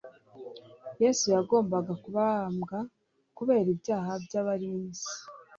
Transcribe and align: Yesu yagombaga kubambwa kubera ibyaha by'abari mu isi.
Yesu 1.03 1.25
yagombaga 1.35 1.93
kubambwa 2.03 2.77
kubera 3.37 3.67
ibyaha 3.75 4.11
by'abari 4.25 4.65
mu 4.73 4.79
isi. 4.91 5.13